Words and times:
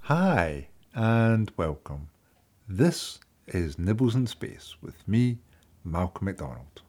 Hi, 0.00 0.68
and 0.94 1.50
welcome. 1.56 2.08
This 2.68 3.20
is 3.46 3.78
Nibbles 3.78 4.14
in 4.14 4.26
Space 4.26 4.74
with 4.82 5.06
me, 5.08 5.38
Malcolm 5.84 6.26
McDonald. 6.26 6.82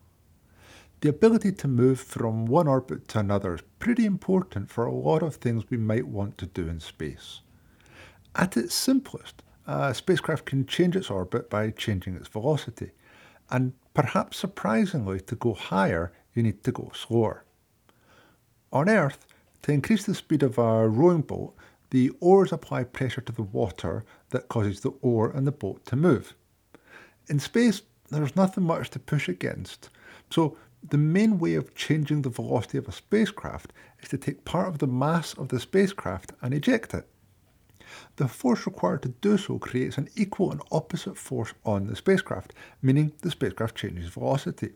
The 1.01 1.09
ability 1.09 1.53
to 1.53 1.67
move 1.67 1.99
from 1.99 2.45
one 2.45 2.67
orbit 2.67 3.07
to 3.09 3.19
another 3.19 3.55
is 3.55 3.61
pretty 3.79 4.05
important 4.05 4.69
for 4.69 4.85
a 4.85 4.93
lot 4.93 5.23
of 5.23 5.35
things 5.35 5.69
we 5.69 5.77
might 5.77 6.07
want 6.07 6.37
to 6.39 6.45
do 6.45 6.67
in 6.67 6.79
space. 6.79 7.41
At 8.35 8.57
its 8.57 8.75
simplest, 8.75 9.43
a 9.65 9.93
spacecraft 9.93 10.45
can 10.45 10.65
change 10.65 10.95
its 10.95 11.09
orbit 11.09 11.49
by 11.49 11.71
changing 11.71 12.15
its 12.15 12.27
velocity, 12.27 12.91
and 13.49 13.73
perhaps 13.93 14.37
surprisingly, 14.37 15.21
to 15.21 15.35
go 15.35 15.53
higher, 15.53 16.11
you 16.33 16.43
need 16.43 16.63
to 16.63 16.71
go 16.71 16.91
slower. 16.93 17.45
On 18.73 18.89
Earth, 18.89 19.25
to 19.63 19.71
increase 19.71 20.05
the 20.05 20.15
speed 20.15 20.43
of 20.43 20.59
our 20.59 20.87
rowing 20.87 21.21
boat, 21.21 21.53
the 21.89 22.11
oars 22.19 22.51
apply 22.51 22.83
pressure 22.83 23.21
to 23.21 23.31
the 23.31 23.43
water 23.43 24.03
that 24.29 24.49
causes 24.49 24.81
the 24.81 24.91
oar 25.01 25.31
and 25.31 25.47
the 25.47 25.51
boat 25.51 25.85
to 25.85 25.95
move. 25.95 26.33
In 27.27 27.39
space, 27.39 27.81
there's 28.09 28.35
nothing 28.35 28.63
much 28.63 28.89
to 28.91 28.99
push 28.99 29.27
against, 29.27 29.89
so 30.29 30.57
the 30.89 30.97
main 30.97 31.39
way 31.39 31.55
of 31.55 31.75
changing 31.75 32.21
the 32.21 32.29
velocity 32.29 32.77
of 32.77 32.87
a 32.87 32.91
spacecraft 32.91 33.73
is 34.01 34.09
to 34.09 34.17
take 34.17 34.45
part 34.45 34.67
of 34.67 34.77
the 34.77 34.87
mass 34.87 35.33
of 35.33 35.49
the 35.49 35.59
spacecraft 35.59 36.33
and 36.41 36.53
eject 36.53 36.93
it. 36.93 37.07
The 38.17 38.27
force 38.27 38.65
required 38.65 39.01
to 39.03 39.09
do 39.09 39.37
so 39.37 39.59
creates 39.59 39.97
an 39.97 40.09
equal 40.15 40.51
and 40.51 40.61
opposite 40.71 41.17
force 41.17 41.53
on 41.65 41.87
the 41.87 41.95
spacecraft, 41.95 42.53
meaning 42.81 43.13
the 43.21 43.31
spacecraft 43.31 43.75
changes 43.75 44.09
velocity. 44.09 44.73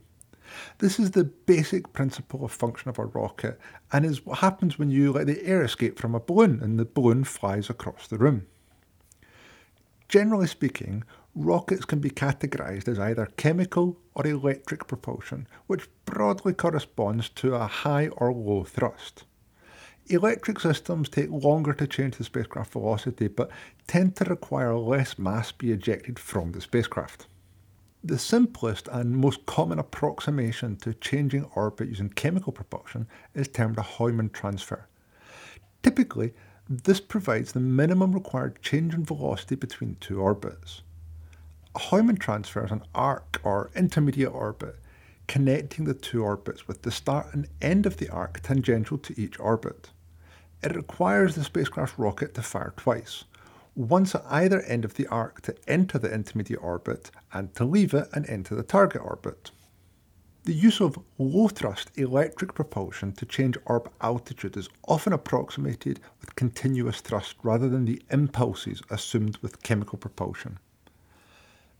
This 0.80 1.00
is 1.00 1.12
the 1.12 1.24
basic 1.24 1.94
principle 1.94 2.44
of 2.44 2.52
function 2.52 2.90
of 2.90 3.00
a 3.00 3.06
rocket 3.06 3.60
and 3.92 4.06
is 4.06 4.26
what 4.26 4.40
happens 4.40 4.78
when 4.78 4.90
you 4.90 5.12
let 5.12 5.28
the 5.28 5.44
air 5.46 5.64
escape 5.64 6.00
from 6.00 6.16
a 6.16 6.20
balloon 6.20 6.62
and 6.62 6.80
the 6.80 6.86
balloon 6.86 7.24
flies 7.24 7.70
across 7.70 8.08
the 8.08 8.18
room. 8.18 8.48
Generally 10.10 10.48
speaking, 10.48 11.04
rockets 11.36 11.86
can 11.86 12.00
be 12.00 12.10
categorized 12.10 12.88
as 12.88 13.00
either 13.00 13.28
chemical 13.38 13.98
or 14.14 14.28
electric 14.28 14.88
propulsion, 14.88 15.48
which 15.68 15.88
broadly 16.06 16.54
corresponds 16.54 17.30
to 17.30 17.56
a 17.56 17.68
high 17.68 18.10
or 18.10 18.34
low 18.34 18.64
thrust. 18.64 19.24
Electric 20.08 20.60
systems 20.60 21.08
take 21.08 21.30
longer 21.30 21.74
to 21.74 21.88
change 21.88 22.18
the 22.18 22.24
spacecraft 22.24 22.74
velocity 22.74 23.30
but 23.30 23.50
tend 23.88 24.16
to 24.18 24.26
require 24.26 24.76
less 24.76 25.18
mass 25.18 25.54
be 25.54 25.72
ejected 25.72 26.20
from 26.20 26.52
the 26.52 26.60
spacecraft. 26.60 27.28
The 28.04 28.18
simplest 28.18 28.88
and 28.88 29.16
most 29.16 29.46
common 29.46 29.78
approximation 29.78 30.76
to 30.78 30.96
changing 30.96 31.44
orbit 31.56 31.88
using 31.88 32.10
chemical 32.10 32.52
propulsion 32.52 33.08
is 33.36 33.48
termed 33.48 33.78
a 33.78 33.84
Hohmann 33.84 34.32
transfer. 34.32 34.88
Typically, 35.84 36.34
this 36.68 37.00
provides 37.00 37.52
the 37.52 37.60
minimum 37.60 38.12
required 38.14 38.60
change 38.64 38.96
in 38.96 39.06
velocity 39.06 39.54
between 39.54 39.98
two 40.00 40.20
orbits. 40.20 40.82
A 41.76 41.80
Hohmann 41.80 42.18
transfer 42.18 42.66
is 42.66 42.72
an 42.72 42.82
arc 42.96 43.40
or 43.44 43.70
intermediate 43.76 44.34
orbit 44.34 44.78
connecting 45.28 45.86
the 45.86 45.94
two 45.94 46.24
orbits 46.24 46.68
with 46.68 46.82
the 46.82 46.92
start 46.92 47.28
and 47.34 47.48
end 47.62 47.86
of 47.86 47.98
the 47.98 48.10
arc 48.10 48.42
tangential 48.42 48.98
to 48.98 49.22
each 49.22 49.40
orbit. 49.40 49.92
It 50.64 50.76
requires 50.76 51.36
the 51.36 51.44
spacecraft 51.44 52.00
rocket 52.00 52.34
to 52.34 52.42
fire 52.42 52.74
twice 52.76 53.26
once 53.76 54.14
at 54.14 54.24
either 54.30 54.62
end 54.62 54.84
of 54.84 54.96
the 54.96 55.08
arc 55.08 55.42
to 55.42 55.56
enter 55.68 55.98
the 55.98 56.14
intermediate 56.14 56.62
orbit 56.62 57.12
and 57.34 57.54
to 57.56 57.64
leave 57.64 57.94
it 57.94 58.08
and 58.14 58.28
enter 58.30 58.56
the 58.56 58.64
target 58.64 59.02
orbit. 59.02 59.52
The 60.44 60.54
use 60.54 60.82
of 60.82 60.98
low 61.20 61.48
thrust 61.48 61.92
electric 61.96 62.56
propulsion 62.56 63.12
to 63.14 63.26
change 63.26 63.58
orbit 63.66 63.94
altitude 64.02 64.58
is 64.58 64.70
often 64.88 65.14
approximated 65.14 66.00
with 66.20 66.36
continuous 66.36 67.00
thrust 67.00 67.36
rather 67.44 67.70
than 67.70 67.86
the 67.86 68.02
impulses 68.10 68.82
assumed 68.90 69.38
with 69.38 69.62
chemical 69.62 70.00
propulsion. 70.00 70.58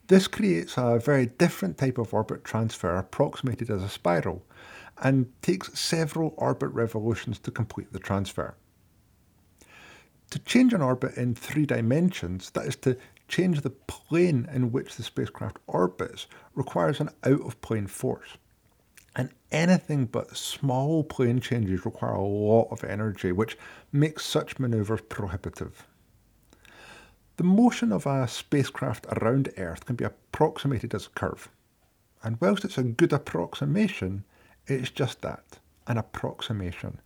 This 0.08 0.28
creates 0.28 0.78
a 0.78 1.00
very 1.00 1.26
different 1.26 1.78
type 1.78 1.98
of 1.98 2.14
orbit 2.14 2.44
transfer 2.44 2.96
approximated 2.98 3.70
as 3.72 3.82
a 3.82 3.90
spiral 3.90 4.44
and 5.02 5.32
takes 5.42 5.80
several 5.80 6.36
orbit 6.38 6.70
revolutions 6.70 7.40
to 7.40 7.50
complete 7.50 7.92
the 7.92 8.00
transfer. 8.00 8.56
To 10.32 10.40
change 10.40 10.74
an 10.74 10.82
orbit 10.82 11.18
in 11.18 11.36
three 11.36 11.66
dimensions, 11.66 12.50
that 12.52 12.66
is 12.66 12.78
to 12.78 12.98
change 13.28 13.62
the 13.62 13.70
plane 13.70 14.48
in 14.52 14.72
which 14.72 14.96
the 14.96 15.04
spacecraft 15.04 15.58
orbits, 15.68 16.28
requires 16.56 17.00
an 17.00 17.10
out 17.24 17.42
of 17.42 17.60
plane 17.62 17.88
force. 17.88 18.38
And 19.16 19.30
anything 19.52 20.06
but 20.06 20.38
small 20.38 21.04
plane 21.04 21.42
changes 21.42 21.86
require 21.86 22.14
a 22.14 22.22
lot 22.22 22.70
of 22.72 22.84
energy, 22.84 23.32
which 23.32 23.58
makes 23.92 24.26
such 24.26 24.58
manoeuvres 24.58 25.02
prohibitive. 25.10 25.86
The 27.36 27.44
motion 27.44 27.92
of 27.92 28.06
a 28.06 28.28
spacecraft 28.28 29.06
around 29.08 29.52
Earth 29.58 29.86
can 29.86 29.96
be 29.96 30.06
approximated 30.06 30.94
as 30.96 31.08
a 31.08 31.10
curve. 31.10 31.50
And 32.24 32.38
whilst 32.40 32.64
it's 32.64 32.78
a 32.78 32.84
good 32.84 33.12
approximation, 33.12 34.24
it's 34.68 34.92
just 34.92 35.22
that 35.22 35.60
an 35.88 35.98
approximation 35.98 37.02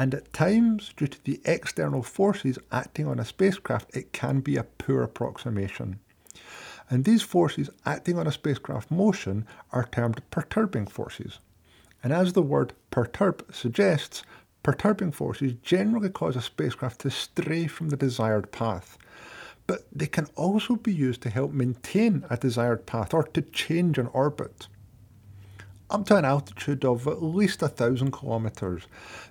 and 0.00 0.14
at 0.14 0.32
times, 0.32 0.94
due 0.96 1.08
to 1.08 1.24
the 1.24 1.42
external 1.44 2.02
forces 2.02 2.58
acting 2.72 3.06
on 3.06 3.18
a 3.18 3.24
spacecraft, 3.26 3.94
it 3.94 4.14
can 4.14 4.40
be 4.40 4.56
a 4.56 4.64
poor 4.64 5.02
approximation. 5.02 6.00
And 6.88 7.04
these 7.04 7.20
forces 7.20 7.68
acting 7.84 8.18
on 8.18 8.26
a 8.26 8.32
spacecraft 8.32 8.90
motion 8.90 9.46
are 9.72 9.84
termed 9.84 10.22
perturbing 10.30 10.86
forces. 10.86 11.38
And 12.02 12.14
as 12.14 12.32
the 12.32 12.40
word 12.40 12.72
perturb 12.90 13.44
suggests, 13.54 14.22
perturbing 14.62 15.12
forces 15.12 15.52
generally 15.62 16.08
cause 16.08 16.34
a 16.34 16.40
spacecraft 16.40 17.02
to 17.02 17.10
stray 17.10 17.66
from 17.66 17.90
the 17.90 17.96
desired 17.98 18.52
path. 18.52 18.96
But 19.66 19.86
they 19.92 20.06
can 20.06 20.28
also 20.34 20.76
be 20.76 20.94
used 20.94 21.20
to 21.24 21.28
help 21.28 21.52
maintain 21.52 22.24
a 22.30 22.38
desired 22.38 22.86
path 22.86 23.12
or 23.12 23.24
to 23.24 23.42
change 23.42 23.98
an 23.98 24.06
orbit. 24.14 24.66
Up 25.90 26.06
to 26.06 26.16
an 26.16 26.24
altitude 26.24 26.84
of 26.84 27.08
at 27.08 27.20
least 27.20 27.62
a 27.62 27.68
thousand 27.68 28.12
kilometres, 28.12 28.84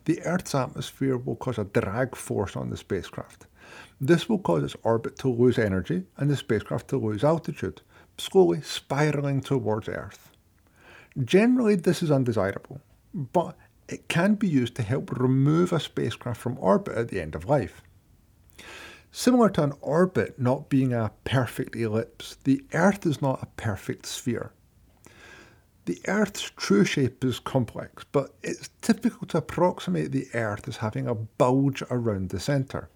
the 0.04 0.22
Earth's 0.24 0.54
atmosphere 0.54 1.16
will 1.16 1.38
cause 1.38 1.58
a 1.58 1.64
drag 1.64 2.18
force 2.18 2.58
on 2.58 2.70
the 2.70 2.76
spacecraft. 2.76 3.48
This 4.02 4.28
will 4.28 4.40
cause 4.40 4.64
its 4.64 4.76
orbit 4.84 5.18
to 5.20 5.30
lose 5.30 5.58
energy 5.58 6.04
and 6.18 6.30
the 6.30 6.36
spacecraft 6.36 6.90
to 6.90 6.98
lose 6.98 7.24
altitude, 7.24 7.82
slowly 8.18 8.60
spiralling 8.60 9.40
towards 9.42 9.88
Earth. 9.88 10.32
Generally, 11.24 11.76
this 11.76 12.04
is 12.04 12.12
undesirable, 12.12 12.82
but 13.14 13.56
it 13.88 14.10
can 14.10 14.36
be 14.36 14.50
used 14.50 14.76
to 14.76 14.84
help 14.84 15.18
remove 15.18 15.72
a 15.72 15.80
spacecraft 15.80 16.42
from 16.42 16.58
orbit 16.60 16.98
at 16.98 17.08
the 17.08 17.22
end 17.22 17.36
of 17.36 17.46
life. 17.46 17.82
Similar 19.14 19.50
to 19.52 19.64
an 19.64 19.74
orbit 19.80 20.38
not 20.38 20.68
being 20.68 20.92
a 20.92 21.12
perfect 21.24 21.78
ellipse, 21.78 22.36
the 22.44 22.66
Earth 22.74 23.06
is 23.06 23.22
not 23.22 23.42
a 23.42 23.48
perfect 23.56 24.06
sphere. 24.06 24.52
The 25.90 26.02
Earth's 26.08 26.52
true 26.56 26.86
shape 26.86 27.26
is 27.26 27.40
complex, 27.40 28.06
but 28.12 28.36
it's 28.44 28.70
typical 28.80 29.26
to 29.26 29.40
approximate 29.40 30.12
the 30.12 30.28
Earth 30.36 30.68
as 30.68 30.78
having 30.78 31.08
a 31.08 31.16
bulge 31.16 31.82
around 31.90 32.30
the 32.30 32.40
centre. 32.40 32.90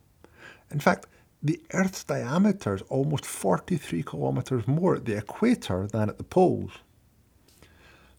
In 0.70 0.80
fact, 0.80 1.08
the 1.42 1.60
Earth's 1.74 2.04
diameter 2.04 2.76
is 2.76 2.84
almost 2.90 3.26
43 3.26 4.04
kilometres 4.04 4.68
more 4.68 4.94
at 4.98 5.06
the 5.06 5.18
equator 5.18 5.88
than 5.88 6.08
at 6.08 6.20
the 6.20 6.24
poles. 6.24 6.74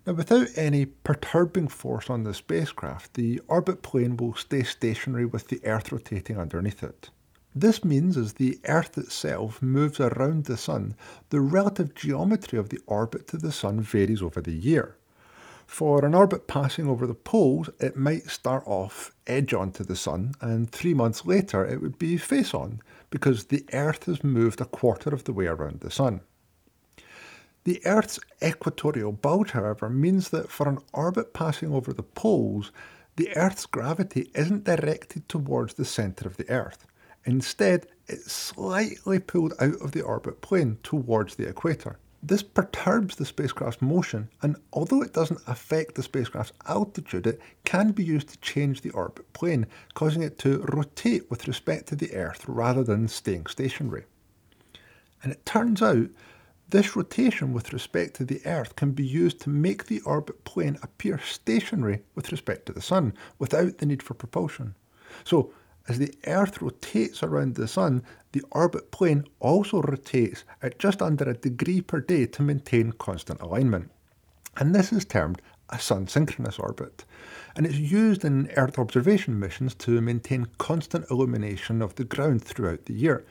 Now, 0.04 0.14
without 0.14 0.48
any 0.56 0.86
perturbing 0.86 1.68
force 1.68 2.10
on 2.10 2.24
the 2.24 2.34
spacecraft, 2.34 3.14
the 3.14 3.40
orbit 3.46 3.80
plane 3.80 4.16
will 4.16 4.34
stay 4.34 4.64
stationary 4.64 5.24
with 5.24 5.46
the 5.46 5.64
Earth 5.64 5.92
rotating 5.92 6.36
underneath 6.36 6.82
it. 6.82 7.10
This 7.56 7.84
means 7.84 8.16
as 8.16 8.32
the 8.32 8.58
Earth 8.66 8.98
itself 8.98 9.62
moves 9.62 10.00
around 10.00 10.46
the 10.46 10.56
Sun, 10.56 10.96
the 11.30 11.40
relative 11.40 11.94
geometry 11.94 12.58
of 12.58 12.70
the 12.70 12.80
orbit 12.86 13.28
to 13.28 13.36
the 13.36 13.52
Sun 13.52 13.82
varies 13.82 14.22
over 14.22 14.40
the 14.40 14.52
year. 14.52 14.96
For 15.64 16.04
an 16.04 16.14
orbit 16.14 16.48
passing 16.48 16.88
over 16.88 17.06
the 17.06 17.14
poles, 17.14 17.70
it 17.78 17.96
might 17.96 18.28
start 18.28 18.64
off 18.66 19.12
edge 19.28 19.54
on 19.54 19.70
to 19.72 19.84
the 19.84 19.94
Sun, 19.94 20.34
and 20.40 20.68
three 20.68 20.94
months 20.94 21.24
later 21.24 21.64
it 21.64 21.80
would 21.80 21.96
be 21.96 22.16
face 22.16 22.54
on, 22.54 22.80
because 23.08 23.44
the 23.44 23.64
Earth 23.72 24.06
has 24.06 24.24
moved 24.24 24.60
a 24.60 24.66
quarter 24.66 25.10
of 25.10 25.22
the 25.22 25.32
way 25.32 25.46
around 25.46 25.78
the 25.78 25.92
Sun. 25.92 26.22
The 27.62 27.80
Earth's 27.86 28.18
equatorial 28.42 29.12
bulge, 29.12 29.52
however, 29.52 29.88
means 29.88 30.30
that 30.30 30.50
for 30.50 30.68
an 30.68 30.80
orbit 30.92 31.32
passing 31.32 31.72
over 31.72 31.92
the 31.92 32.02
poles, 32.02 32.72
the 33.14 33.34
Earth's 33.36 33.64
gravity 33.64 34.30
isn't 34.34 34.64
directed 34.64 35.28
towards 35.28 35.74
the 35.74 35.84
centre 35.84 36.26
of 36.26 36.36
the 36.36 36.50
Earth. 36.50 36.86
Instead, 37.26 37.86
it's 38.06 38.32
slightly 38.32 39.18
pulled 39.18 39.54
out 39.58 39.80
of 39.80 39.92
the 39.92 40.02
orbit 40.02 40.40
plane 40.40 40.78
towards 40.82 41.34
the 41.36 41.48
equator. 41.48 41.98
This 42.22 42.42
perturbs 42.42 43.16
the 43.16 43.26
spacecraft's 43.26 43.82
motion, 43.82 44.30
and 44.40 44.56
although 44.72 45.02
it 45.02 45.12
doesn't 45.12 45.40
affect 45.46 45.94
the 45.94 46.02
spacecraft's 46.02 46.54
altitude, 46.66 47.26
it 47.26 47.40
can 47.64 47.92
be 47.92 48.02
used 48.04 48.28
to 48.28 48.38
change 48.38 48.80
the 48.80 48.90
orbit 48.90 49.30
plane, 49.34 49.66
causing 49.92 50.22
it 50.22 50.38
to 50.38 50.62
rotate 50.72 51.30
with 51.30 51.46
respect 51.46 51.86
to 51.88 51.96
the 51.96 52.14
Earth 52.14 52.44
rather 52.48 52.82
than 52.82 53.08
staying 53.08 53.46
stationary. 53.46 54.04
And 55.22 55.32
it 55.32 55.44
turns 55.44 55.82
out 55.82 56.08
This 56.68 56.96
rotation 56.96 57.52
with 57.52 57.72
respect 57.72 58.16
to 58.16 58.24
the 58.24 58.40
Earth 58.46 58.74
can 58.74 58.92
be 58.92 59.06
used 59.06 59.40
to 59.42 59.50
make 59.50 59.86
the 59.86 60.00
orbit 60.00 60.44
plane 60.44 60.78
appear 60.82 61.18
stationary 61.18 62.02
with 62.14 62.32
respect 62.32 62.66
to 62.66 62.72
the 62.72 62.82
Sun 62.82 63.14
without 63.38 63.78
the 63.78 63.86
need 63.86 64.02
for 64.02 64.14
propulsion. 64.14 64.74
So, 65.24 65.52
as 65.88 65.98
the 65.98 66.14
Earth 66.26 66.62
rotates 66.62 67.22
around 67.22 67.54
the 67.54 67.68
Sun, 67.68 68.02
the 68.32 68.42
orbit 68.50 68.90
plane 68.90 69.24
also 69.38 69.82
rotates 69.82 70.44
at 70.62 70.78
just 70.78 71.02
under 71.02 71.28
a 71.28 71.34
degree 71.34 71.80
per 71.80 72.00
day 72.00 72.26
to 72.26 72.42
maintain 72.42 72.92
constant 72.92 73.40
alignment. 73.40 73.90
And 74.56 74.74
this 74.74 74.92
is 74.92 75.04
termed 75.04 75.42
a 75.70 75.78
sun 75.78 76.06
synchronous 76.06 76.58
orbit. 76.58 77.04
And 77.56 77.66
it's 77.66 77.76
used 77.76 78.24
in 78.24 78.50
Earth 78.56 78.78
observation 78.78 79.38
missions 79.38 79.74
to 79.76 80.00
maintain 80.00 80.46
constant 80.58 81.10
illumination 81.10 81.82
of 81.82 81.94
the 81.94 82.04
ground 82.04 82.42
throughout 82.42 82.86
the 82.86 82.94
year. 82.94 83.24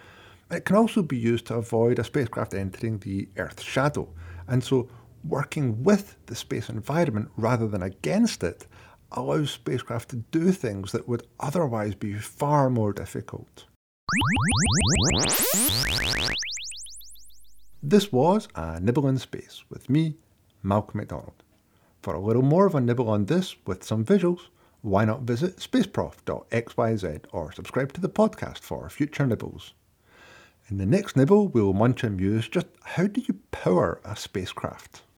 It 0.52 0.66
can 0.66 0.76
also 0.76 1.02
be 1.02 1.18
used 1.18 1.48
to 1.48 1.56
avoid 1.56 2.00
a 2.00 2.04
spacecraft 2.04 2.54
entering 2.54 3.00
the 3.00 3.28
Earth's 3.38 3.64
shadow. 3.64 4.10
And 4.48 4.64
so, 4.64 4.90
working 5.24 5.84
with 5.84 6.18
the 6.26 6.36
space 6.36 6.70
environment 6.70 7.30
rather 7.38 7.68
than 7.68 7.82
against 7.82 8.44
it 8.44 8.68
allows 9.14 9.52
spacecraft 9.52 10.10
to 10.10 10.18
do 10.18 10.52
things 10.52 10.92
that 10.92 11.08
would 11.08 11.28
otherwise 11.40 11.96
be 11.96 12.14
far 12.14 12.70
more 12.70 12.94
difficult. 12.94 13.66
This 17.82 18.12
was 18.12 18.48
a 18.56 18.80
Nibble 18.80 19.08
in 19.08 19.18
Space 19.18 19.64
with 19.70 19.90
me, 19.90 20.16
Malcolm 20.62 21.00
McDonald. 21.00 21.44
For 22.02 22.14
a 22.14 22.20
little 22.20 22.42
more 22.42 22.66
of 22.66 22.76
a 22.76 22.82
nibble 22.82 23.10
on 23.10 23.26
this 23.26 23.56
with 23.66 23.84
some 23.84 24.04
visuals, 24.04 24.48
why 24.82 25.06
not 25.06 25.22
visit 25.22 25.58
spaceprof.xyz 25.58 27.26
or 27.32 27.52
subscribe 27.54 27.94
to 27.94 28.02
the 28.02 28.10
podcast 28.10 28.60
for 28.60 28.90
future 28.90 29.26
nibbles. 29.26 29.74
In 30.70 30.78
the 30.78 30.86
next 30.86 31.16
nibble, 31.16 31.48
we'll 31.48 31.72
munch 31.72 32.04
and 32.04 32.18
muse 32.18 32.50
just 32.50 32.68
how 32.82 33.08
do 33.08 33.22
you 33.22 33.40
power 33.52 34.02
a 34.04 34.16
spacecraft? 34.16 35.04